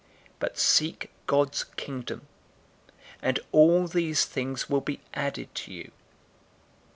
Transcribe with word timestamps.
012:031 0.01 0.07
But 0.39 0.57
seek 0.57 1.11
God's 1.27 1.63
Kingdom, 1.63 2.25
and 3.21 3.39
all 3.51 3.85
these 3.87 4.25
things 4.25 4.67
will 4.67 4.81
be 4.81 4.99
added 5.13 5.53
to 5.53 5.71
you. 5.71 5.91